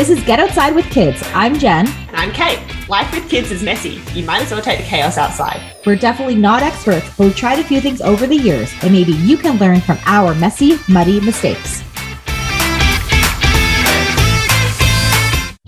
[0.00, 1.22] This is Get Outside with Kids.
[1.34, 1.86] I'm Jen.
[1.86, 2.58] And I'm Kate.
[2.88, 4.00] Life with kids is messy.
[4.14, 5.76] You might as well take the chaos outside.
[5.84, 9.12] We're definitely not experts, but we've tried a few things over the years, and maybe
[9.12, 11.82] you can learn from our messy, muddy mistakes.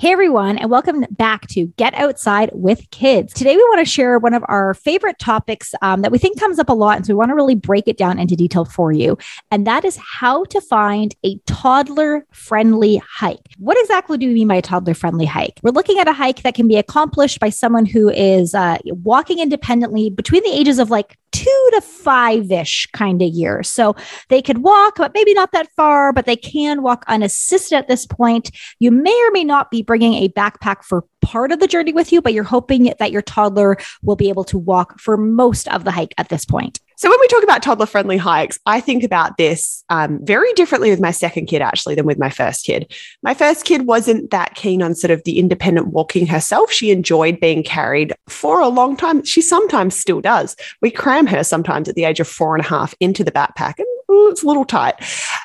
[0.03, 3.32] Hey everyone, and welcome back to Get Outside with Kids.
[3.32, 6.59] Today we want to share one of our favorite topics um, that we think comes
[6.59, 8.91] up a lot, and so we want to really break it down into detail for
[8.91, 9.17] you.
[9.53, 13.46] And that is how to find a toddler-friendly hike.
[13.58, 15.61] What exactly do we mean by a toddler-friendly hike?
[15.63, 19.39] We're looking at a hike that can be accomplished by someone who is uh, walking
[19.39, 23.68] independently between the ages of like two to five ish kind of years.
[23.68, 23.96] So
[24.29, 28.07] they could walk, but maybe not that far, but they can walk unassisted at this
[28.07, 28.50] point.
[28.79, 32.12] You may or may not be bringing a backpack for part of the journey with
[32.12, 35.84] you, but you're hoping that your toddler will be able to walk for most of
[35.84, 36.81] the hike at this point.
[36.97, 40.91] So, when we talk about toddler friendly hikes, I think about this um, very differently
[40.91, 42.92] with my second kid, actually, than with my first kid.
[43.23, 46.70] My first kid wasn't that keen on sort of the independent walking herself.
[46.70, 49.25] She enjoyed being carried for a long time.
[49.25, 50.56] She sometimes still does.
[50.81, 53.78] We cram her sometimes at the age of four and a half into the backpack,
[53.78, 53.86] and
[54.31, 54.94] it's a little tight.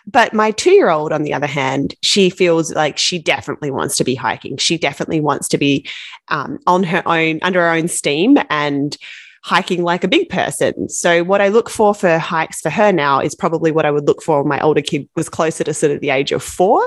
[0.06, 3.98] But my two year old, on the other hand, she feels like she definitely wants
[3.98, 4.58] to be hiking.
[4.58, 5.88] She definitely wants to be
[6.30, 8.38] um, on her own, under her own steam.
[8.50, 8.98] And
[9.44, 10.90] hiking like a big person.
[10.90, 14.08] So what I look for for hikes for her now is probably what I would
[14.08, 16.82] look for when my older kid was closer to sort of the age of four.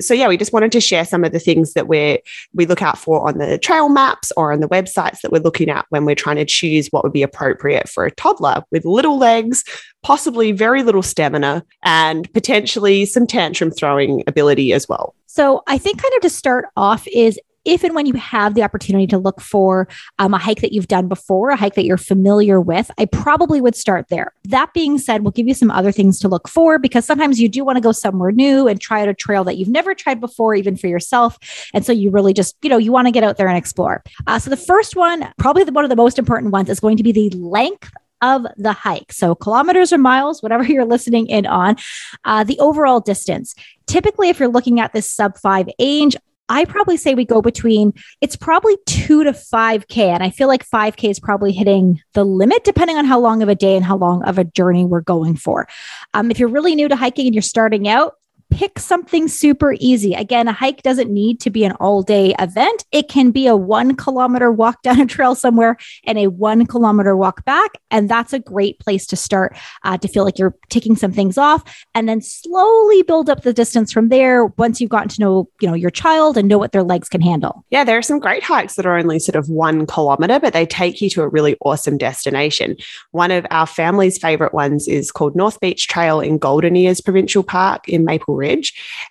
[0.00, 2.20] So yeah, we just wanted to share some of the things that we
[2.54, 5.68] we look out for on the trail maps or on the websites that we're looking
[5.68, 9.18] at when we're trying to choose what would be appropriate for a toddler with little
[9.18, 9.64] legs,
[10.02, 15.14] possibly very little stamina, and potentially some tantrum throwing ability as well.
[15.26, 18.62] So I think kind of to start off is if and when you have the
[18.62, 21.96] opportunity to look for um, a hike that you've done before, a hike that you're
[21.96, 24.32] familiar with, I probably would start there.
[24.44, 27.48] That being said, we'll give you some other things to look for because sometimes you
[27.48, 30.20] do want to go somewhere new and try out a trail that you've never tried
[30.20, 31.38] before, even for yourself.
[31.74, 34.02] And so you really just, you know, you want to get out there and explore.
[34.26, 36.96] Uh, so the first one, probably the, one of the most important ones, is going
[36.96, 37.90] to be the length
[38.20, 39.12] of the hike.
[39.12, 41.76] So, kilometers or miles, whatever you're listening in on,
[42.24, 43.54] uh, the overall distance.
[43.86, 46.16] Typically, if you're looking at this sub five age,
[46.48, 49.98] I probably say we go between it's probably two to 5K.
[49.98, 53.48] And I feel like 5K is probably hitting the limit depending on how long of
[53.48, 55.68] a day and how long of a journey we're going for.
[56.14, 58.17] Um, if you're really new to hiking and you're starting out,
[58.58, 60.14] pick something super easy.
[60.14, 62.84] Again, a hike doesn't need to be an all day event.
[62.90, 67.16] It can be a one kilometer walk down a trail somewhere and a one kilometer
[67.16, 67.78] walk back.
[67.92, 71.38] And that's a great place to start uh, to feel like you're taking some things
[71.38, 75.48] off and then slowly build up the distance from there once you've gotten to know,
[75.60, 77.64] you know, your child and know what their legs can handle.
[77.70, 80.66] Yeah, there are some great hikes that are only sort of one kilometer, but they
[80.66, 82.76] take you to a really awesome destination.
[83.12, 87.44] One of our family's favorite ones is called North Beach Trail in Golden Ears Provincial
[87.44, 88.47] Park in Maple Ridge.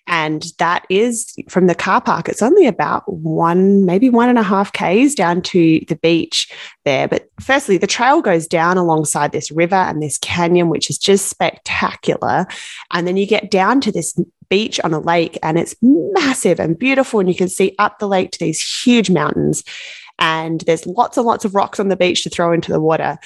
[0.07, 4.43] And that is from the car park, it's only about one, maybe one and a
[4.43, 6.51] half Ks down to the beach
[6.85, 7.07] there.
[7.07, 11.29] But firstly, the trail goes down alongside this river and this canyon, which is just
[11.29, 12.45] spectacular.
[12.91, 16.77] And then you get down to this beach on a lake and it's massive and
[16.77, 17.19] beautiful.
[17.19, 19.63] And you can see up the lake to these huge mountains.
[20.19, 23.17] And there's lots and lots of rocks on the beach to throw into the water.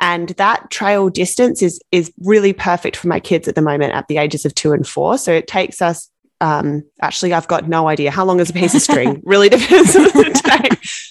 [0.00, 4.06] And that trail distance is is really perfect for my kids at the moment at
[4.08, 5.18] the ages of two and four.
[5.18, 6.08] So it takes us
[6.40, 9.20] um, actually, I've got no idea how long is a piece of string.
[9.24, 10.40] really depends on the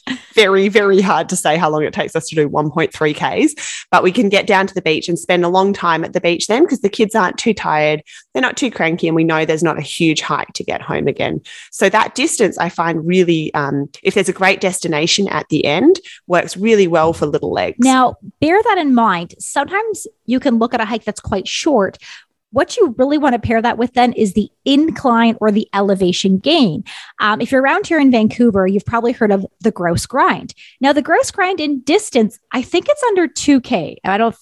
[0.07, 0.17] day.
[0.37, 4.03] Very, very hard to say how long it takes us to do 1.3 Ks, but
[4.03, 6.45] we can get down to the beach and spend a long time at the beach
[6.45, 8.03] then because the kids aren't too tired.
[8.33, 9.07] They're not too cranky.
[9.07, 11.41] And we know there's not a huge hike to get home again.
[11.71, 15.99] So that distance I find really, um, if there's a great destination at the end,
[16.27, 17.79] works really well for little legs.
[17.79, 19.33] Now, bear that in mind.
[19.39, 21.97] Sometimes you can look at a hike that's quite short
[22.51, 26.37] what you really want to pair that with then is the incline or the elevation
[26.37, 26.83] gain.
[27.19, 30.53] Um, if you're around here in Vancouver, you've probably heard of the Grouse Grind.
[30.79, 33.97] Now, the Grouse Grind in distance, I think it's under 2K.
[34.03, 34.35] I don't,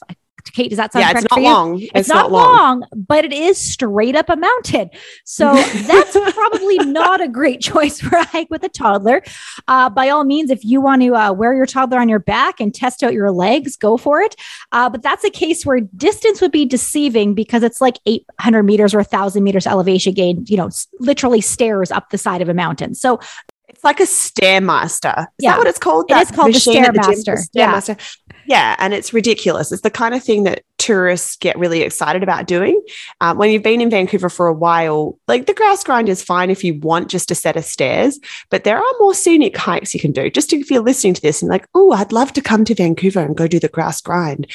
[0.53, 1.25] Kate, does that sound yeah, correct?
[1.25, 1.81] It's not long.
[1.81, 2.79] It's, it's not, not long.
[2.79, 2.83] long.
[2.95, 4.89] but it is straight up a mountain.
[5.23, 9.23] So that's probably not a great choice for a hike with a toddler.
[9.67, 12.59] Uh, by all means, if you want to uh, wear your toddler on your back
[12.59, 14.35] and test out your legs, go for it.
[14.71, 18.93] Uh, but that's a case where distance would be deceiving because it's like 800 meters
[18.93, 20.69] or 1,000 meters elevation gain, you know,
[20.99, 22.95] literally stairs up the side of a mountain.
[22.95, 23.19] So
[23.67, 25.19] it's like a stairmaster.
[25.19, 25.51] Is yeah.
[25.51, 26.09] that what it's called?
[26.09, 27.35] It is called the stairmaster.
[27.51, 27.97] The stairmaster.
[27.97, 28.24] Yeah.
[28.47, 29.71] Yeah, and it's ridiculous.
[29.71, 32.81] It's the kind of thing that tourists get really excited about doing.
[33.21, 36.49] Um, when you've been in Vancouver for a while, like the Grouse Grind is fine
[36.49, 38.19] if you want just a set of stairs,
[38.49, 40.29] but there are more scenic hikes you can do.
[40.29, 43.21] Just if you're listening to this and like, oh, I'd love to come to Vancouver
[43.21, 44.47] and go do the Grouse Grind.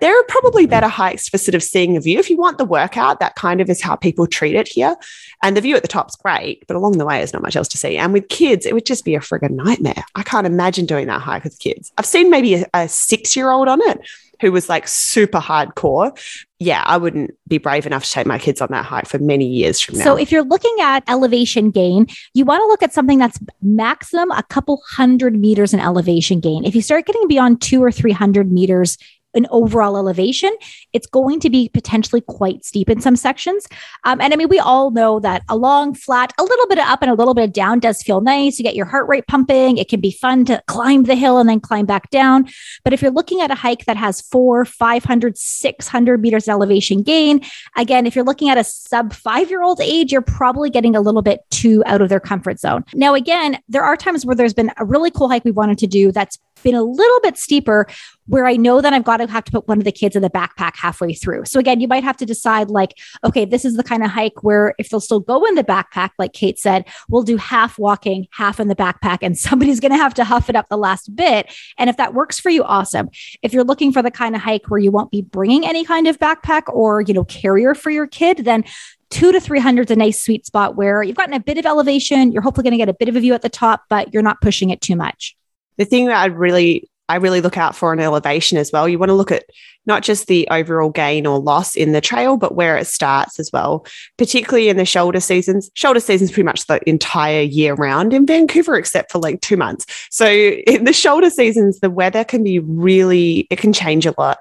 [0.00, 2.18] There are probably better hikes for sort of seeing a view.
[2.18, 4.96] If you want the workout, that kind of is how people treat it here.
[5.42, 7.68] And the view at the top's great, but along the way, there's not much else
[7.68, 7.96] to see.
[7.96, 10.04] And with kids, it would just be a friggin' nightmare.
[10.14, 11.92] I can't imagine doing that hike with kids.
[11.98, 14.00] I've seen maybe a, a six year old on it
[14.40, 16.16] who was like super hardcore,
[16.58, 19.46] yeah, I wouldn't be brave enough to take my kids on that hike for many
[19.46, 20.04] years from now.
[20.04, 24.30] So, if you're looking at elevation gain, you want to look at something that's maximum
[24.30, 26.64] a couple hundred meters in elevation gain.
[26.64, 28.96] If you start getting beyond two or 300 meters
[29.34, 30.50] an overall elevation,
[30.92, 33.66] it's going to be potentially quite steep in some sections.
[34.04, 36.86] Um, and I mean, we all know that a long, flat, a little bit of
[36.86, 38.58] up and a little bit of down does feel nice.
[38.58, 39.76] You get your heart rate pumping.
[39.76, 42.48] It can be fun to climb the hill and then climb back down.
[42.82, 47.42] But if you're looking at a hike that has four, 500, 600 meters elevation gain,
[47.76, 51.00] again, if you're looking at a sub five year old age, you're probably getting a
[51.00, 52.84] little bit too out of their comfort zone.
[52.94, 55.86] Now, again, there are times where there's been a really cool hike we wanted to
[55.86, 57.86] do that's been a little bit steeper
[58.26, 60.22] where I know that I've got to have to put one of the kids in
[60.22, 61.44] the backpack halfway through.
[61.44, 64.42] So again, you might have to decide like, okay, this is the kind of hike
[64.42, 68.26] where if they'll still go in the backpack, like Kate said, we'll do half walking,
[68.32, 71.14] half in the backpack, and somebody's going to have to huff it up the last
[71.14, 71.52] bit.
[71.78, 73.10] And if that works for you, awesome.
[73.42, 76.06] If you're looking for the kind of hike where you won't be bringing any kind
[76.08, 78.64] of backpack or, you know, carrier for your kid, then
[79.10, 82.32] two to 300 is a nice sweet spot where you've gotten a bit of elevation.
[82.32, 84.22] You're hopefully going to get a bit of a view at the top, but you're
[84.22, 85.36] not pushing it too much
[85.76, 88.88] the thing that I really I really look out for an elevation as well.
[88.88, 89.44] You want to look at
[89.86, 93.50] not just the overall gain or loss in the trail, but where it starts as
[93.52, 93.86] well,
[94.18, 95.70] particularly in the shoulder seasons.
[95.74, 99.86] Shoulder seasons pretty much the entire year round in Vancouver, except for like two months.
[100.10, 104.38] So in the shoulder seasons, the weather can be really, it can change a lot.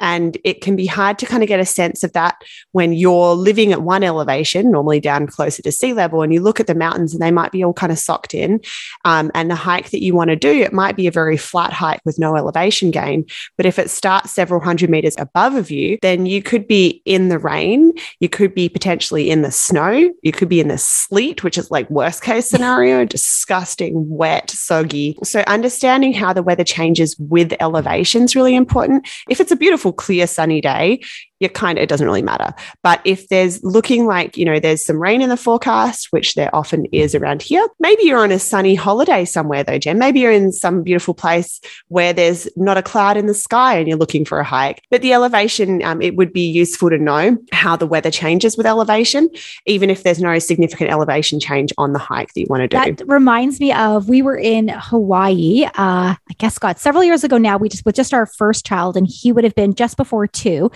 [0.00, 2.42] And it can be hard to kind of get a sense of that
[2.72, 6.60] when you're living at one elevation, normally down closer to sea level, and you look
[6.60, 8.60] at the mountains and they might be all kind of socked in.
[9.04, 11.72] Um, and the hike that you want to do, it might be a very flat
[11.72, 13.24] hike with no elevation gain.
[13.56, 17.28] But if it starts several hundred meters above of you, then you could be in
[17.28, 21.44] the rain, you could be potentially in the snow, you could be in the sleet,
[21.44, 23.04] which is like worst case scenario,
[23.44, 25.16] disgusting, wet, soggy.
[25.22, 29.06] So understanding how the weather changes with elevation is really important.
[29.28, 31.00] If it's a beautiful beautiful, clear, sunny day,
[31.44, 32.52] you kind of, it doesn't really matter.
[32.82, 36.54] But if there's looking like, you know, there's some rain in the forecast, which there
[36.54, 39.98] often is around here, maybe you're on a sunny holiday somewhere though, Jen.
[39.98, 43.86] Maybe you're in some beautiful place where there's not a cloud in the sky and
[43.86, 44.82] you're looking for a hike.
[44.90, 48.66] But the elevation, um, it would be useful to know how the weather changes with
[48.66, 49.28] elevation,
[49.66, 52.76] even if there's no significant elevation change on the hike that you want to do.
[52.76, 55.70] That reminds me of we were in Hawaii, uh,
[56.16, 59.06] I guess, God, several years ago now, we just with just our first child, and
[59.06, 60.70] he would have been just before two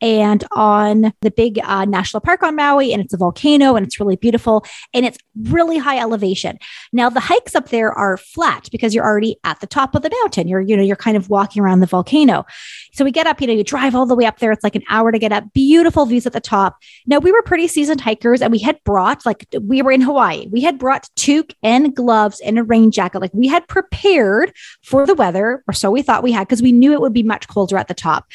[0.00, 0.13] and
[0.52, 4.16] on the big uh, national park on Maui, and it's a volcano and it's really
[4.16, 6.58] beautiful and it's really high elevation.
[6.92, 10.10] Now the hikes up there are flat because you're already at the top of the
[10.22, 10.48] mountain.
[10.48, 12.46] You're you know you're kind of walking around the volcano.
[12.92, 14.52] So we get up, you know, you drive all the way up there.
[14.52, 15.52] It's like an hour to get up.
[15.52, 16.76] Beautiful views at the top.
[17.06, 20.46] Now we were pretty seasoned hikers, and we had brought like we were in Hawaii.
[20.50, 23.20] We had brought toque and gloves and a rain jacket.
[23.20, 24.52] Like we had prepared
[24.82, 27.22] for the weather, or so we thought we had, because we knew it would be
[27.22, 28.26] much colder at the top.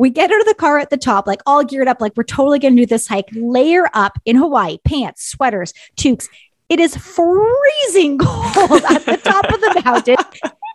[0.00, 2.22] We get out of the car at the top, like all geared up, like we're
[2.22, 6.26] totally going to do this hike, layer up in Hawaii, pants, sweaters, toques.
[6.70, 10.16] It is freezing cold at the top of the mountain.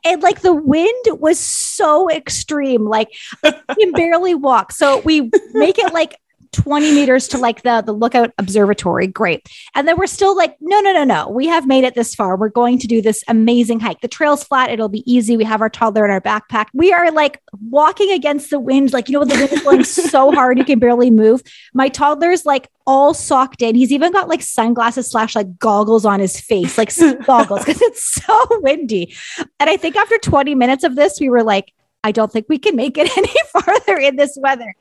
[0.03, 4.71] And like the wind was so extreme, like you can barely walk.
[4.71, 6.19] So we make it like
[6.55, 9.07] 20 meters to like the the lookout observatory.
[9.07, 9.47] Great.
[9.75, 11.29] And then we're still like no no no no.
[11.29, 12.37] We have made it this far.
[12.37, 13.99] We're going to do this amazing hike.
[13.99, 14.69] The trail's flat.
[14.69, 15.35] It'll be easy.
[15.35, 16.67] We have our toddler in our backpack.
[16.73, 18.93] We are like walking against the wind.
[18.93, 21.43] Like you know the wind is blowing so hard you can barely move?
[21.73, 23.75] My toddler's like all socked in.
[23.75, 28.03] He's even got like sunglasses slash like goggles on his face like goggles because it's
[28.03, 29.13] so windy.
[29.59, 31.73] And i think after 20 minutes of this we were like
[32.05, 34.75] I don't think we can make it any farther in this weather.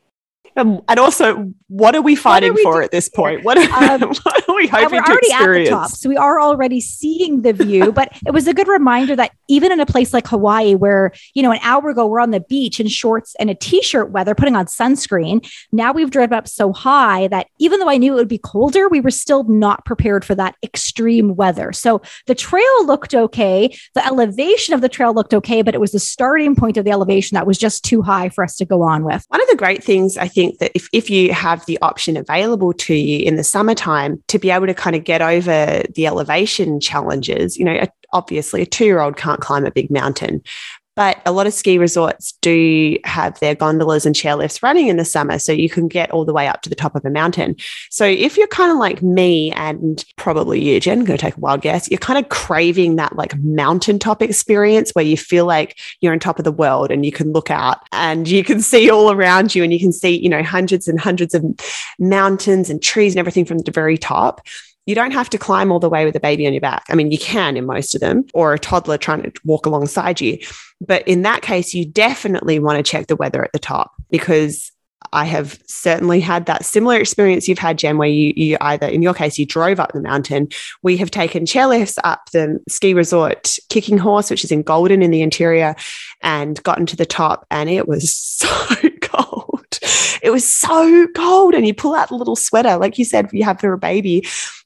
[0.57, 3.45] Um, and also, what are we fighting are we for at this point?
[3.45, 5.71] What are, um, what are we hoping to experience?
[5.71, 9.33] Top, so we are already seeing the view, but it was a good reminder that
[9.49, 12.41] even in a place like Hawaii, where you know an hour ago we're on the
[12.41, 15.49] beach in shorts and a t-shirt weather, putting on sunscreen.
[15.73, 18.89] Now we've driven up so high that even though I knew it would be colder,
[18.89, 21.73] we were still not prepared for that extreme weather.
[21.73, 25.93] So the trail looked okay, the elevation of the trail looked okay, but it was
[25.93, 28.83] the starting point of the elevation that was just too high for us to go
[28.83, 29.25] on with.
[29.29, 32.17] One of the great things I think think that if, if you have the option
[32.17, 36.07] available to you in the summertime to be able to kind of get over the
[36.07, 40.43] elevation challenges, you know, obviously a two year old can't climb a big mountain,
[40.97, 45.05] But a lot of ski resorts do have their gondolas and chairlifts running in the
[45.05, 45.39] summer.
[45.39, 47.57] So you can get all the way up to the top of a mountain.
[47.91, 51.41] So if you're kind of like me and probably you, Jen, going to take a
[51.41, 56.13] wild guess, you're kind of craving that like mountaintop experience where you feel like you're
[56.13, 59.11] on top of the world and you can look out and you can see all
[59.11, 61.45] around you and you can see, you know, hundreds and hundreds of
[61.99, 64.41] mountains and trees and everything from the very top
[64.87, 66.85] you don't have to climb all the way with a baby on your back.
[66.89, 70.21] I mean, you can in most of them, or a toddler trying to walk alongside
[70.21, 70.39] you.
[70.81, 74.71] But in that case, you definitely want to check the weather at the top because
[75.13, 79.03] I have certainly had that similar experience you've had, Jen, where you, you either, in
[79.03, 80.49] your case, you drove up the mountain.
[80.83, 85.11] We have taken chairlifts up the ski resort Kicking Horse, which is in Golden in
[85.11, 85.77] the interior,
[86.23, 88.49] and gotten to the top, and it was so.
[90.23, 91.55] It was so cold.
[91.55, 94.19] And you pull out the little sweater, like you said, you have for a baby.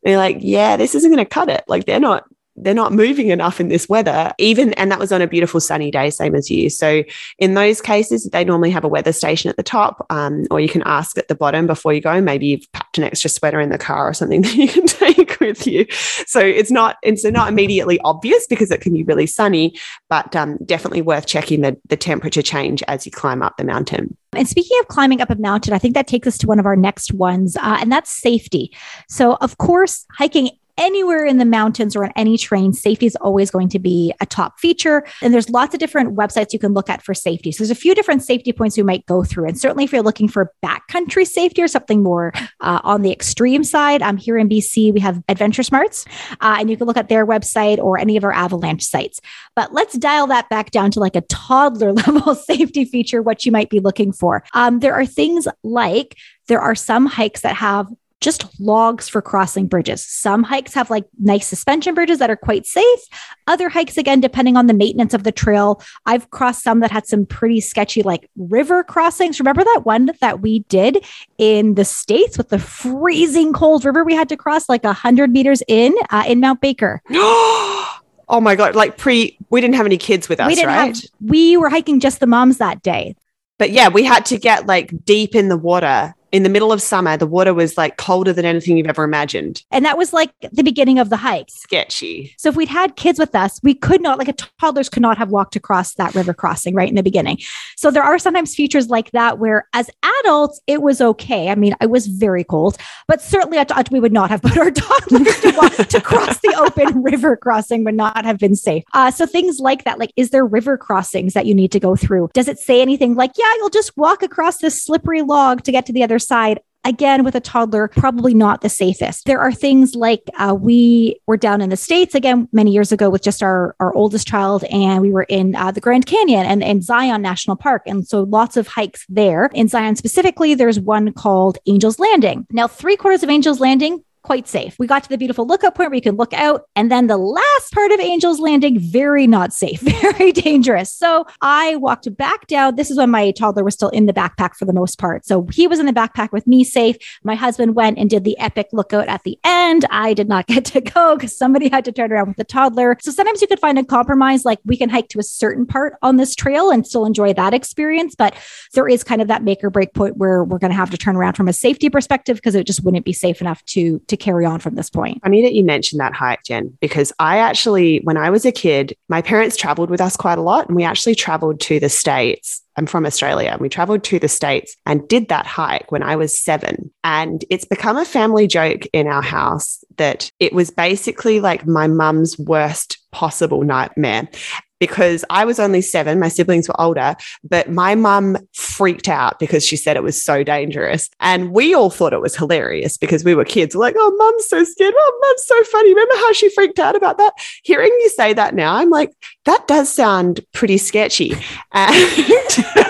[0.03, 1.65] And you're like, yeah, this isn't going to cut it.
[1.69, 2.25] Like they're not
[2.63, 5.91] they're not moving enough in this weather even and that was on a beautiful sunny
[5.91, 6.71] day same as you.
[6.71, 7.03] So
[7.39, 10.69] in those cases they normally have a weather station at the top um, or you
[10.69, 12.21] can ask at the bottom before you go.
[12.21, 15.41] Maybe you've packed an extra sweater in the car or something that you can take
[15.41, 15.87] with you.
[15.91, 19.75] So it's not it's not immediately obvious because it can be really sunny
[20.09, 24.17] but um, definitely worth checking the, the temperature change as you climb up the mountain.
[24.33, 26.67] And speaking of climbing up a mountain, I think that takes us to one of
[26.67, 28.77] our next ones, uh, and that's safety.
[29.09, 33.51] So, of course, hiking anywhere in the mountains or on any terrain, safety is always
[33.51, 35.05] going to be a top feature.
[35.21, 37.53] And there's lots of different websites you can look at for safety.
[37.53, 39.49] So there's a few different safety points we might go through.
[39.49, 43.65] And certainly if you're looking for backcountry safety or something more uh, on the extreme
[43.65, 46.05] side, um, here in BC, we have Adventure Smarts,
[46.41, 49.21] uh, and you can look at their website or any of our avalanche sites.
[49.57, 53.53] But let's dial that back down to like a toddler level safety feature, what you
[53.53, 54.45] might be looking for.
[54.55, 56.17] Um, there are things like
[56.47, 57.89] there are some hikes that have
[58.21, 60.05] just logs for crossing bridges.
[60.05, 63.01] Some hikes have like nice suspension bridges that are quite safe.
[63.47, 67.07] Other hikes, again, depending on the maintenance of the trail, I've crossed some that had
[67.07, 69.39] some pretty sketchy like river crossings.
[69.39, 71.05] Remember that one that we did
[71.39, 75.63] in the States with the freezing cold river we had to cross like 100 meters
[75.69, 77.03] in uh, in Mount Baker?
[78.31, 78.77] Oh my God.
[78.77, 80.95] Like pre, we didn't have any kids with us, we didn't right?
[80.95, 83.17] Have, we were hiking just the moms that day.
[83.59, 86.83] But yeah, we had to get like deep in the water in the middle of
[86.83, 89.65] summer, the water was like colder than anything you've ever imagined.
[89.71, 91.49] And that was like the beginning of the hike.
[91.51, 92.35] Sketchy.
[92.39, 95.19] So if we'd had kids with us, we could not, like a toddlers could not
[95.19, 97.39] have walked across that river crossing right in the beginning.
[97.77, 101.49] So there are sometimes features like that where as adults, it was okay.
[101.49, 103.59] I mean, I was very cold, but certainly
[103.91, 107.85] we would not have put our toddlers to, walk, to cross the open river crossing
[107.85, 108.85] would not have been safe.
[108.93, 111.97] Uh, so things like that, like, is there river crossings that you need to go
[111.97, 112.29] through?
[112.35, 115.87] Does it say anything like, yeah, you'll just walk across this slippery log to get
[115.87, 116.61] to the other side.
[116.85, 119.27] Again, with a toddler, probably not the safest.
[119.27, 123.11] There are things like uh, we were down in the States again many years ago
[123.11, 126.63] with just our, our oldest child, and we were in uh, the Grand Canyon and,
[126.63, 127.83] and Zion National Park.
[127.85, 129.51] And so lots of hikes there.
[129.55, 132.47] In Zion specifically, there's one called Angel's Landing.
[132.53, 134.77] Now, three quarters of Angel's Landing quite safe.
[134.79, 136.65] We got to the beautiful lookout point where you can look out.
[136.77, 140.95] And then the last part of Angel's Landing, very not safe, very dangerous.
[140.95, 142.77] So I walked back down.
[142.77, 145.25] This is when my toddler was still in the backpack for the most part.
[145.25, 146.97] So he was in the backpack with me safe.
[147.23, 149.85] My husband went and did the epic lookout at the end.
[149.91, 152.97] I did not get to go because somebody had to turn around with the toddler.
[153.01, 155.95] So sometimes you could find a compromise, like we can hike to a certain part
[156.03, 158.15] on this trail and still enjoy that experience.
[158.15, 158.35] But
[158.75, 160.99] there is kind of that make or break point where we're going to have to
[160.99, 164.17] turn around from a safety perspective because it just wouldn't be safe enough to, to
[164.17, 165.21] carry on from this point.
[165.23, 168.53] I mean that you mentioned that hike, Jen, because I actually, when I was a
[168.53, 171.89] kid, my parents traveled with us quite a lot and we actually traveled to the
[171.89, 172.63] States.
[172.77, 176.17] I'm from Australia and we traveled to the States and did that hike when I
[176.17, 176.93] was seven.
[177.03, 181.89] And it's become a family joke in our house that it was basically like my
[181.89, 184.29] mum's worst possible nightmare
[184.79, 189.65] because I was only seven, my siblings were older, but my mum freaked out because
[189.65, 191.11] she said it was so dangerous.
[191.21, 193.75] And we all thought it was hilarious because we were kids.
[193.75, 194.95] We're like, oh, mum's so scared.
[194.97, 195.91] Oh, mum's so funny.
[195.91, 197.33] Remember how she freaked out about that?
[197.63, 199.13] Hearing you say that now, I'm like,
[199.45, 201.35] that does sound pretty sketchy.
[201.73, 201.95] And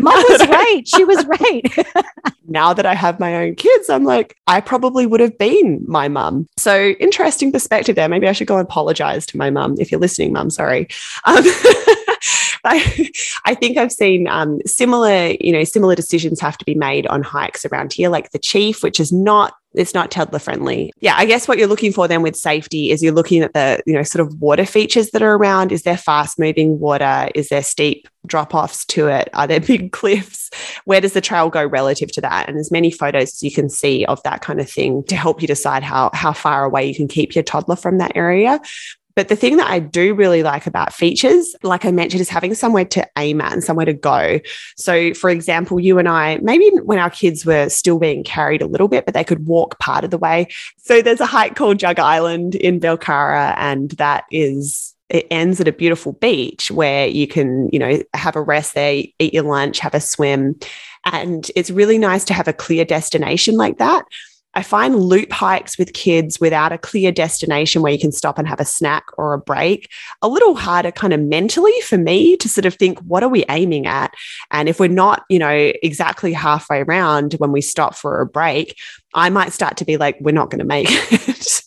[0.00, 0.82] Mom was right.
[0.86, 2.04] She was right.
[2.48, 6.08] now that I have my own kids, I'm like, I probably would have been my
[6.08, 6.48] mum.
[6.56, 8.08] So interesting perspective there.
[8.08, 9.76] Maybe I should go and apologize to my mum.
[9.78, 10.88] If you're listening, mum, sorry.
[11.24, 11.42] Um,
[12.64, 13.10] I,
[13.44, 17.22] I think I've seen um, similar, you know, similar decisions have to be made on
[17.22, 20.92] hikes around here, like the Chief, which is not it's not toddler friendly.
[21.00, 23.80] Yeah, I guess what you're looking for then with safety is you're looking at the,
[23.86, 25.72] you know, sort of water features that are around.
[25.72, 27.28] Is there fast moving water?
[27.34, 29.30] Is there steep drop offs to it?
[29.34, 30.50] Are there big cliffs?
[30.84, 32.48] Where does the trail go relative to that?
[32.48, 35.40] And as many photos as you can see of that kind of thing to help
[35.40, 38.60] you decide how how far away you can keep your toddler from that area.
[39.18, 42.54] But the thing that I do really like about features, like I mentioned, is having
[42.54, 44.38] somewhere to aim at and somewhere to go.
[44.76, 48.66] So, for example, you and I, maybe when our kids were still being carried a
[48.68, 50.46] little bit, but they could walk part of the way.
[50.76, 55.66] So, there's a hike called Jug Island in Belcarra, and that is it ends at
[55.66, 59.80] a beautiful beach where you can, you know, have a rest there, eat your lunch,
[59.80, 60.56] have a swim.
[61.06, 64.04] And it's really nice to have a clear destination like that.
[64.58, 68.48] I find loop hikes with kids without a clear destination where you can stop and
[68.48, 69.88] have a snack or a break
[70.20, 73.44] a little harder kind of mentally for me to sort of think what are we
[73.50, 74.12] aiming at?
[74.50, 78.76] And if we're not you know exactly halfway around when we stop for a break
[79.14, 81.57] I might start to be like we're not going to make it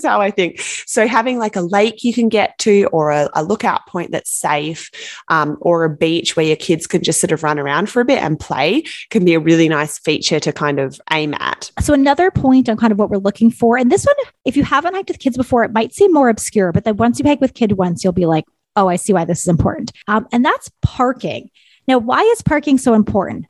[0.00, 0.60] is how I think.
[0.60, 4.30] So having like a lake you can get to, or a, a lookout point that's
[4.30, 4.90] safe,
[5.28, 8.04] um, or a beach where your kids can just sort of run around for a
[8.04, 11.70] bit and play, can be a really nice feature to kind of aim at.
[11.80, 14.64] So another point on kind of what we're looking for, and this one, if you
[14.64, 17.40] haven't hiked with kids before, it might seem more obscure, but then once you hike
[17.40, 18.44] with kid once, you'll be like,
[18.76, 19.92] oh, I see why this is important.
[20.08, 21.50] Um, and that's parking.
[21.86, 23.46] Now, why is parking so important?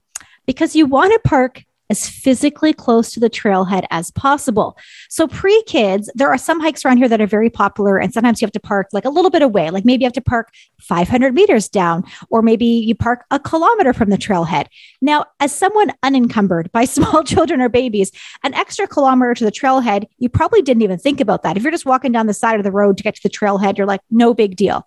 [0.46, 4.78] Because you want to park as physically close to the trailhead as possible.
[5.08, 8.40] So, pre kids, there are some hikes around here that are very popular, and sometimes
[8.40, 9.70] you have to park like a little bit away.
[9.70, 13.92] Like maybe you have to park 500 meters down, or maybe you park a kilometer
[13.92, 14.66] from the trailhead.
[15.02, 18.12] Now, as someone unencumbered by small children or babies,
[18.44, 21.56] an extra kilometer to the trailhead, you probably didn't even think about that.
[21.56, 23.76] If you're just walking down the side of the road to get to the trailhead,
[23.76, 24.86] you're like, no big deal.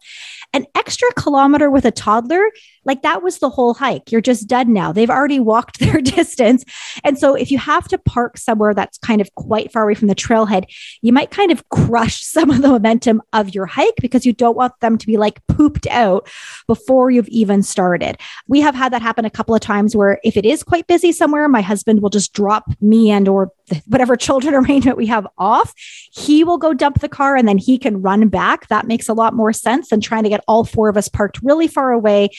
[0.53, 2.51] An extra kilometer with a toddler,
[2.85, 4.11] like that was the whole hike.
[4.11, 4.91] You're just done now.
[4.91, 6.65] They've already walked their distance.
[7.03, 10.07] And so if you have to park somewhere that's kind of quite far away from
[10.07, 10.65] the trailhead,
[11.01, 14.57] you might kind of crush some of the momentum of your hike because you don't
[14.57, 16.29] want them to be like pooped out
[16.67, 18.17] before you've even started.
[18.47, 21.11] We have had that happen a couple of times where if it is quite busy
[21.11, 23.51] somewhere, my husband will just drop me and or
[23.87, 25.73] whatever children arrangement we have off.
[26.11, 28.67] He will go dump the car and then he can run back.
[28.67, 31.41] That makes a lot more sense than trying to get all four of us parked
[31.43, 32.29] really far away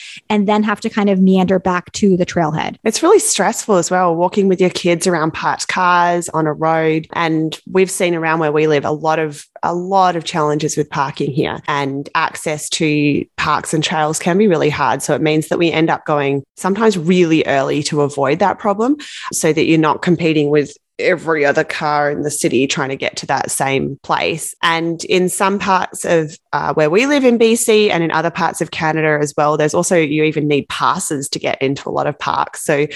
[0.47, 2.77] then have to kind of meander back to the trailhead.
[2.83, 7.07] It's really stressful as well, walking with your kids around parked cars on a road.
[7.13, 10.89] And we've seen around where we live a lot of a lot of challenges with
[10.89, 15.01] parking here and access to parks and trails can be really hard.
[15.01, 18.97] So it means that we end up going sometimes really early to avoid that problem
[19.33, 23.15] so that you're not competing with every other car in the city trying to get
[23.17, 24.55] to that same place.
[24.61, 28.61] And in some parts of uh, where we live in BC and in other parts
[28.61, 32.07] of Canada as well, there's also, you even need passes to get into a lot
[32.07, 32.63] of parks.
[32.63, 32.87] So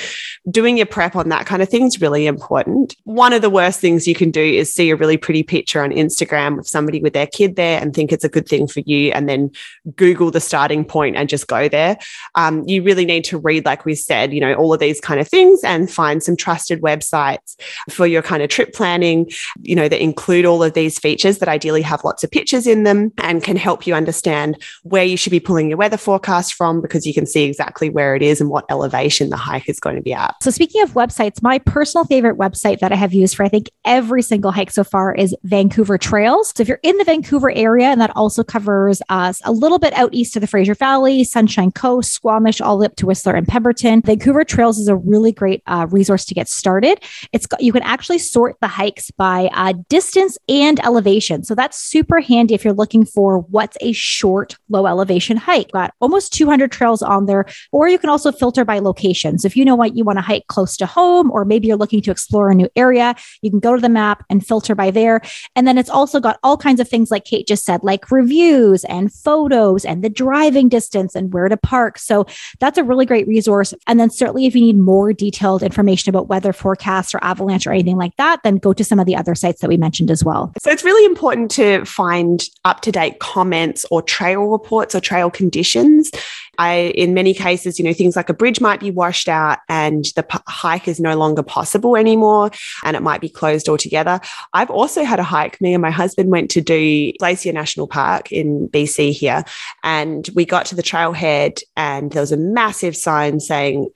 [0.49, 2.95] doing your prep on that kind of thing is really important.
[3.03, 5.91] One of the worst things you can do is see a really pretty picture on
[5.91, 9.11] Instagram of somebody with their kid there and think it's a good thing for you,
[9.11, 9.51] and then
[9.95, 11.97] Google the starting point and just go there.
[12.35, 15.19] Um, you really need to read, like we said, you know, all of these kind
[15.19, 17.55] of things and find some trusted websites
[17.89, 19.29] for your kind of trip planning,
[19.61, 22.83] you know, that include all of these features that ideally have lots of pictures in
[22.83, 26.81] them and can help you understand where you should be pulling your weather forecast from
[26.81, 29.95] because you can see exactly where it is and what elevation the hike is going
[29.95, 30.35] to be at.
[30.41, 33.69] So, speaking of websites, my personal favorite website that I have used for I think
[33.85, 36.53] every single hike so far is Vancouver Trails.
[36.55, 39.93] So, if you're in the Vancouver area, and that also covers us a little bit
[39.93, 44.01] out east of the Fraser Valley, Sunshine Coast, Squamish, all up to Whistler and Pemberton,
[44.01, 47.03] Vancouver Trails is a really great uh, resource to get started.
[47.33, 51.43] It's got, you can actually sort the hikes by uh, distance and elevation.
[51.43, 55.71] So that's super handy if you're looking for what's a short, low elevation hike.
[55.71, 59.37] Got almost 200 trails on there, or you can also filter by location.
[59.39, 61.77] So If you know what you want to hike close to home, or maybe you're
[61.77, 64.91] looking to explore a new area, you can go to the map and filter by
[64.91, 65.21] there.
[65.55, 68.83] And then it's also got all kinds of things like Kate just said, like reviews
[68.85, 71.97] and photos and the driving distance and where to park.
[71.99, 72.25] So
[72.59, 73.73] that's a really great resource.
[73.87, 77.73] And then certainly if you need more detailed information about weather forecasts or avalanche or
[77.73, 80.23] anything like that, then go to some of the other sites that we mentioned as
[80.23, 80.51] well.
[80.59, 85.29] So it's really important to find up to date comments or trail reports or trail
[85.29, 86.11] conditions.
[86.57, 90.05] I, in many cases, you know, things like a bridge might be washed out and
[90.17, 92.51] the p- hike is no longer possible anymore
[92.83, 94.19] and it might be closed altogether.
[94.53, 95.61] I've also had a hike.
[95.61, 99.45] Me and my husband went to do Glacier National Park in BC here
[99.85, 103.87] and we got to the trailhead and there was a massive sign saying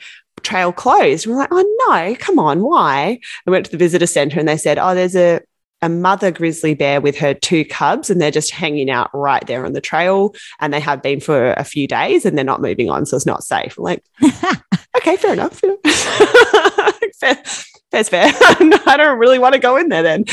[0.43, 1.25] trail closed.
[1.25, 3.19] We're like, oh no, come on, why?
[3.47, 5.41] I went to the visitor center and they said, oh, there's a
[5.83, 9.65] a mother grizzly bear with her two cubs and they're just hanging out right there
[9.65, 12.89] on the trail and they have been for a few days and they're not moving
[12.89, 14.03] on so it's not safe I'm like
[14.95, 15.75] okay fair enough fair,
[17.19, 17.43] fair
[18.87, 20.25] i don't really want to go in there then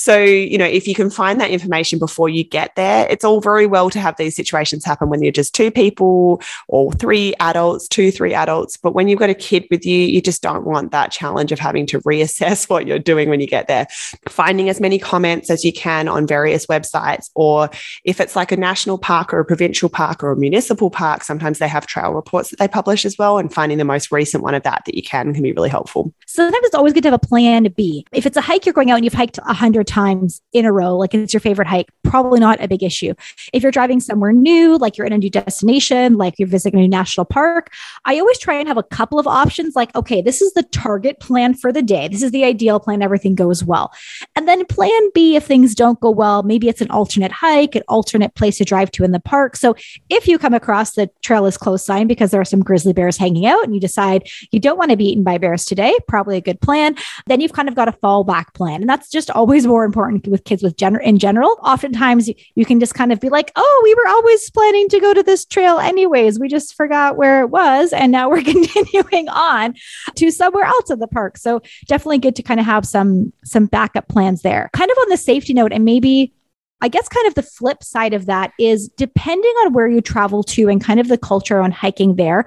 [0.00, 3.42] So, you know, if you can find that information before you get there, it's all
[3.42, 7.86] very well to have these situations happen when you're just two people or three adults,
[7.86, 8.78] two, three adults.
[8.78, 11.58] But when you've got a kid with you, you just don't want that challenge of
[11.58, 13.86] having to reassess what you're doing when you get there.
[14.26, 17.68] Finding as many comments as you can on various websites, or
[18.04, 21.58] if it's like a national park or a provincial park or a municipal park, sometimes
[21.58, 23.36] they have trail reports that they publish as well.
[23.36, 26.10] And finding the most recent one of that that you can can be really helpful.
[26.24, 28.04] Sometimes it's always good to have a plan B.
[28.12, 30.72] If it's a hike you're going out and you've hiked a hundred times in a
[30.72, 33.14] row, like it's your favorite hike, probably not a big issue.
[33.52, 36.82] If you're driving somewhere new, like you're in a new destination, like you're visiting a
[36.82, 37.72] new national park,
[38.04, 41.20] I always try and have a couple of options like, okay, this is the target
[41.20, 42.08] plan for the day.
[42.08, 43.02] This is the ideal plan.
[43.02, 43.92] Everything goes well.
[44.36, 47.82] And then plan B, if things don't go well, maybe it's an alternate hike, an
[47.88, 49.56] alternate place to drive to in the park.
[49.56, 49.74] So
[50.08, 53.16] if you come across the trail is closed sign because there are some grizzly bears
[53.16, 56.36] hanging out and you decide you don't want to be eaten by bears today, probably
[56.36, 56.79] a good plan,
[57.26, 58.80] then you've kind of got a fallback plan.
[58.80, 61.58] And that's just always more important with kids with gen- in general.
[61.62, 65.14] Oftentimes you can just kind of be like, oh, we were always planning to go
[65.14, 66.38] to this trail anyways.
[66.38, 67.92] We just forgot where it was.
[67.92, 69.74] And now we're continuing on
[70.16, 71.36] to somewhere else in the park.
[71.36, 74.70] So definitely good to kind of have some some backup plans there.
[74.72, 76.32] Kind of on the safety note, and maybe
[76.80, 80.42] I guess kind of the flip side of that is depending on where you travel
[80.44, 82.46] to and kind of the culture on hiking there.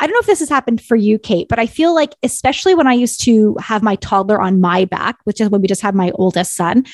[0.00, 2.74] I don't know if this has happened for you, Kate, but I feel like, especially
[2.74, 5.82] when I used to have my toddler on my back, which is when we just
[5.82, 6.86] had my oldest son,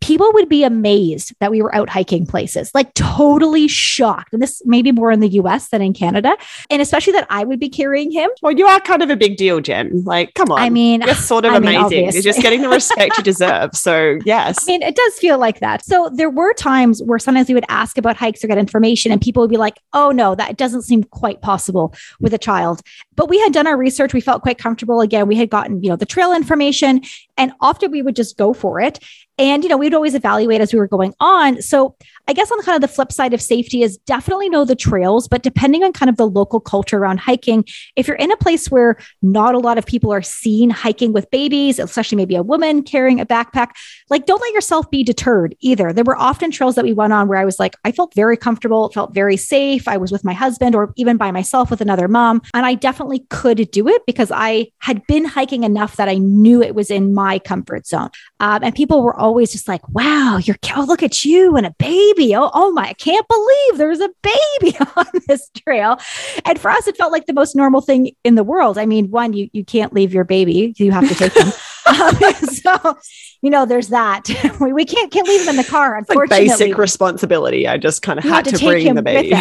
[0.00, 4.32] people would be amazed that we were out hiking places, like totally shocked.
[4.32, 6.36] And this maybe more in the US than in Canada.
[6.70, 8.30] And especially that I would be carrying him.
[8.42, 10.04] Well, you are kind of a big deal, Jen.
[10.04, 10.58] Like, come on.
[10.58, 12.04] I mean, you're sort of I amazing.
[12.04, 13.74] Mean, you're just getting the respect you deserve.
[13.74, 14.58] So, yes.
[14.62, 15.84] I mean, it does feel like that.
[15.84, 19.20] So, there were times where sometimes we would ask about hikes or get information, and
[19.20, 22.82] people would be like, oh, no, that doesn't seem quite possible with a child.
[23.16, 24.14] But we had done our research.
[24.14, 25.00] We felt quite comfortable.
[25.00, 27.02] Again, we had gotten, you know, the trail information,
[27.36, 28.98] and often we would just go for it.
[29.38, 31.62] And, you know, we'd always evaluate as we were going on.
[31.62, 31.94] So
[32.28, 35.26] I guess on kind of the flip side of safety is definitely know the trails,
[35.26, 37.64] but depending on kind of the local culture around hiking,
[37.96, 41.30] if you're in a place where not a lot of people are seen hiking with
[41.30, 43.70] babies, especially maybe a woman carrying a backpack,
[44.10, 45.90] like don't let yourself be deterred either.
[45.90, 48.36] There were often trails that we went on where I was like, I felt very
[48.36, 49.88] comfortable, felt very safe.
[49.88, 52.42] I was with my husband or even by myself with another mom.
[52.52, 56.62] And I definitely could do it because I had been hiking enough that I knew
[56.62, 58.10] it was in my comfort zone.
[58.38, 61.74] Um, and people were always just like, wow, you're, oh, look at you and a
[61.78, 62.34] baby baby.
[62.36, 65.98] Oh, oh my, I can't believe there's a baby on this trail.
[66.44, 68.78] And for us, it felt like the most normal thing in the world.
[68.78, 71.52] I mean, one, you, you can't leave your baby, you have to take them.
[71.86, 72.14] um,
[72.48, 72.98] so,
[73.42, 74.28] you know, there's that.
[74.60, 76.48] we, we can't, can't leave them in the car, unfortunately.
[76.48, 77.66] Like basic responsibility.
[77.66, 79.34] I just kind of had to, to bring the baby.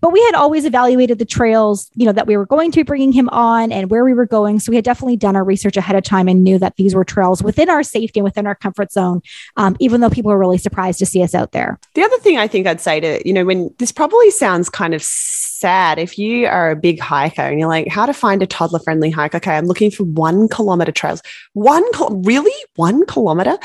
[0.00, 2.82] But we had always evaluated the trails you know that we were going to be
[2.82, 4.60] bringing him on and where we were going.
[4.60, 7.04] So we had definitely done our research ahead of time and knew that these were
[7.04, 9.22] trails within our safety and within our comfort zone
[9.56, 11.78] um, even though people were really surprised to see us out there.
[11.94, 14.94] The other thing i think i'd say to you know when this probably sounds kind
[14.94, 15.98] of sad.
[15.98, 19.10] If you are a big hiker and you're like how to find a toddler friendly
[19.10, 19.34] hike?
[19.34, 21.22] Okay i'm looking for one kilometer trails.
[21.54, 21.84] One
[22.24, 22.52] really?
[22.76, 23.58] One kilometer?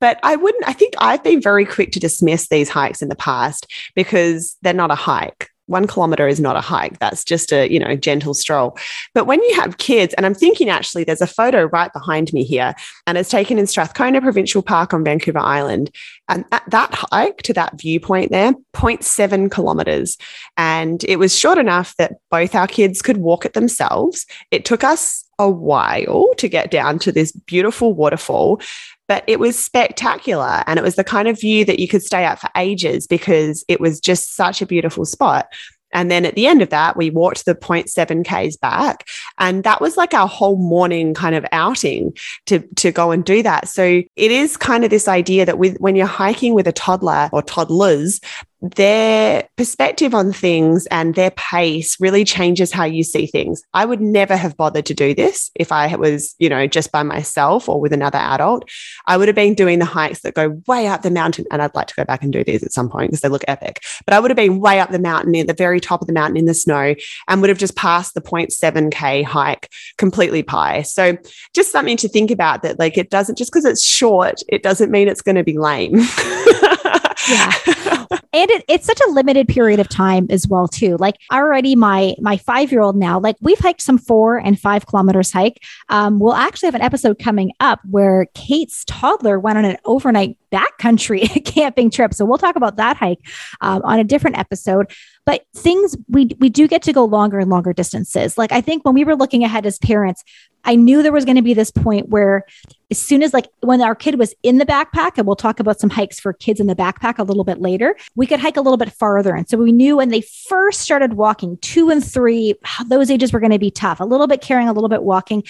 [0.00, 3.16] But I wouldn't, I think I've been very quick to dismiss these hikes in the
[3.16, 6.98] past because they're not a hike one kilometer is not a hike.
[6.98, 8.78] That's just a, you know, gentle stroll.
[9.14, 12.44] But when you have kids, and I'm thinking actually there's a photo right behind me
[12.44, 12.74] here,
[13.06, 15.90] and it's taken in Strathcona Provincial Park on Vancouver Island.
[16.28, 20.16] And at that hike to that viewpoint there, 0.7 kilometers.
[20.56, 24.26] And it was short enough that both our kids could walk it themselves.
[24.50, 28.60] It took us a while to get down to this beautiful waterfall
[29.08, 30.62] but it was spectacular.
[30.66, 33.64] And it was the kind of view that you could stay at for ages because
[33.68, 35.48] it was just such a beautiful spot.
[35.92, 39.06] And then at the end of that, we walked the 0.7 Ks back.
[39.38, 42.14] And that was like our whole morning kind of outing
[42.46, 43.68] to, to go and do that.
[43.68, 47.30] So it is kind of this idea that with, when you're hiking with a toddler
[47.32, 48.20] or toddlers,
[48.72, 53.62] their perspective on things and their pace really changes how you see things.
[53.74, 57.02] I would never have bothered to do this if I was, you know, just by
[57.02, 58.68] myself or with another adult.
[59.06, 61.44] I would have been doing the hikes that go way up the mountain.
[61.50, 63.44] And I'd like to go back and do these at some point because they look
[63.48, 63.82] epic.
[64.04, 66.12] But I would have been way up the mountain near the very top of the
[66.12, 66.94] mountain in the snow
[67.28, 70.82] and would have just passed the 0.7K hike completely pie.
[70.82, 71.16] So
[71.54, 74.90] just something to think about that, like, it doesn't just because it's short, it doesn't
[74.90, 76.00] mean it's going to be lame.
[77.28, 78.06] yeah.
[78.36, 80.98] And it, it's such a limited period of time as well too.
[80.98, 84.86] Like already my my five year old now like we've hiked some four and five
[84.86, 85.62] kilometers hike.
[85.88, 90.36] Um, we'll actually have an episode coming up where kate's toddler went on an overnight
[90.52, 92.12] backcountry camping trip.
[92.12, 93.20] So we'll talk about that hike
[93.62, 94.92] um, on a different episode.
[95.24, 98.36] But things we we do get to go longer and longer distances.
[98.36, 100.22] Like i think when we were looking ahead as parents
[100.66, 102.44] I knew there was going to be this point where
[102.90, 105.80] as soon as like when our kid was in the backpack, and we'll talk about
[105.80, 108.60] some hikes for kids in the backpack a little bit later, we could hike a
[108.60, 109.34] little bit farther.
[109.34, 112.54] And so we knew when they first started walking, two and three,
[112.86, 115.42] those ages were going to be tough, a little bit carrying, a little bit walking.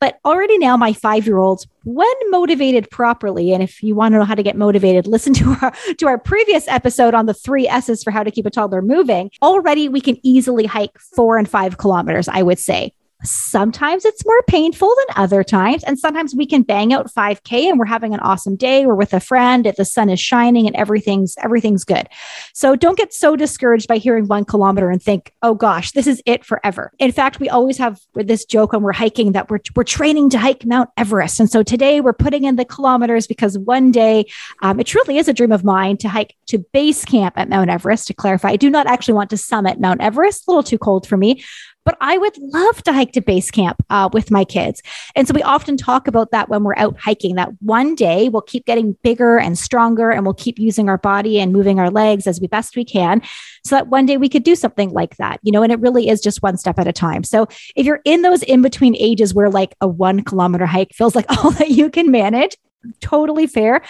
[0.00, 4.18] But already now, my five year olds, when motivated properly, and if you want to
[4.18, 7.68] know how to get motivated, listen to our to our previous episode on the three
[7.68, 9.30] S's for how to keep a toddler moving.
[9.40, 12.26] Already, we can easily hike four and five kilometers.
[12.28, 12.92] I would say
[13.24, 15.84] Sometimes it's more painful than other times.
[15.84, 18.86] And sometimes we can bang out 5K and we're having an awesome day.
[18.86, 22.08] We're with a friend, the sun is shining and everything's everything's good.
[22.52, 26.22] So don't get so discouraged by hearing one kilometer and think, oh gosh, this is
[26.26, 26.92] it forever.
[26.98, 30.38] In fact, we always have this joke when we're hiking that we're we're training to
[30.38, 31.40] hike Mount Everest.
[31.40, 34.26] And so today we're putting in the kilometers because one day
[34.62, 37.70] um, it truly is a dream of mine to hike to base camp at Mount
[37.70, 38.06] Everest.
[38.08, 41.06] To clarify, I do not actually want to summit Mount Everest, a little too cold
[41.06, 41.42] for me
[41.84, 44.82] but I would love to hike to base camp uh, with my kids.
[45.14, 48.42] And so we often talk about that when we're out hiking, that one day we'll
[48.42, 52.26] keep getting bigger and stronger and we'll keep using our body and moving our legs
[52.26, 53.22] as we best we can
[53.64, 56.08] so that one day we could do something like that, you know, and it really
[56.08, 57.24] is just one step at a time.
[57.24, 61.14] So if you're in those in between ages where like a one kilometer hike feels
[61.14, 62.56] like all that you can manage,
[63.00, 63.82] totally fair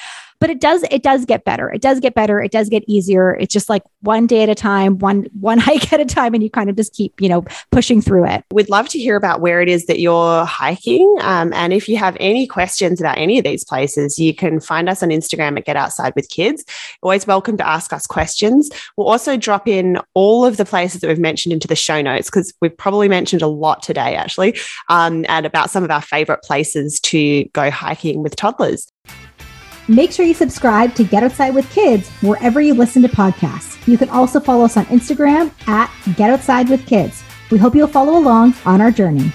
[0.43, 1.73] but it does it does get better.
[1.73, 2.43] It does get better.
[2.43, 3.37] It does get easier.
[3.37, 6.43] It's just like one day at a time one one hike at a time and
[6.43, 8.45] you kind of just keep you know pushing through it.
[8.51, 11.97] We'd love to hear about where it is that you're hiking um, and if you
[11.97, 15.65] have any questions about any of these places you can find us on instagram at
[15.65, 16.65] get outside with kids.
[17.03, 18.69] Always welcome to ask us questions.
[18.97, 22.29] We'll also drop in all of the places that we've mentioned into the show notes
[22.29, 26.43] because we've probably mentioned a lot today actually um, and about some of our favorite
[26.43, 28.92] places to go hiking with toddlers
[29.89, 33.85] Make sure you subscribe to Get Outside with Kids wherever you listen to podcasts.
[33.89, 37.23] You can also follow us on Instagram at Get Outside with Kids.
[37.51, 39.33] We hope you'll follow along on our journey.